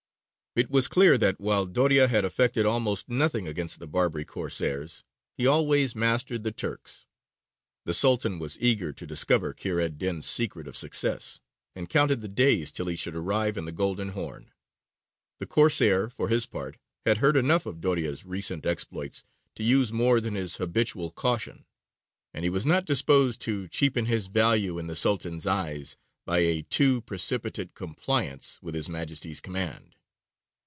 It 0.53 0.69
was 0.69 0.89
clear 0.89 1.17
that, 1.17 1.39
while 1.39 1.65
Doria 1.65 2.09
had 2.09 2.25
effected 2.25 2.65
almost 2.65 3.07
nothing 3.07 3.47
against 3.47 3.79
the 3.79 3.87
Barbary 3.87 4.25
Corsairs, 4.25 5.05
he 5.37 5.47
always 5.47 5.95
mastered 5.95 6.43
the 6.43 6.51
Turks. 6.51 7.05
The 7.85 7.93
Sultan 7.93 8.37
was 8.37 8.57
eager 8.59 8.91
to 8.91 9.07
discover 9.07 9.53
Kheyr 9.53 9.79
ed 9.79 9.97
dīn's 9.97 10.25
secret 10.27 10.67
of 10.67 10.75
success, 10.75 11.39
and 11.73 11.87
counted 11.87 12.19
the 12.19 12.27
days 12.27 12.69
till 12.73 12.87
he 12.87 12.97
should 12.97 13.15
arrive 13.15 13.55
in 13.55 13.63
the 13.63 13.71
Golden 13.71 14.09
Horn. 14.09 14.51
The 15.39 15.45
Corsair, 15.45 16.09
for 16.09 16.27
his 16.27 16.45
part, 16.45 16.75
had 17.05 17.19
heard 17.19 17.37
enough 17.37 17.65
of 17.65 17.79
Doria's 17.79 18.25
recent 18.25 18.65
exploits 18.65 19.23
to 19.55 19.63
use 19.63 19.93
more 19.93 20.19
than 20.19 20.35
his 20.35 20.57
habitual 20.57 21.11
caution, 21.11 21.63
and 22.33 22.43
he 22.43 22.49
was 22.49 22.65
not 22.65 22.83
disposed 22.83 23.39
to 23.43 23.69
cheapen 23.69 24.05
his 24.05 24.27
value 24.27 24.77
in 24.77 24.87
the 24.87 24.97
Sultan's 24.97 25.47
eyes 25.47 25.95
by 26.25 26.39
a 26.39 26.63
too 26.63 26.99
precipitate 27.03 27.73
compliance 27.73 28.59
with 28.61 28.75
his 28.75 28.89
Majesty's 28.89 29.39
command. 29.39 29.95